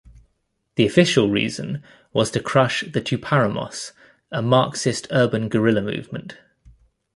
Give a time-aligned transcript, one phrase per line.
[0.77, 3.91] The official reason was to crush the "Tupamaros",
[4.31, 6.39] a Marxist urban guerrilla movement.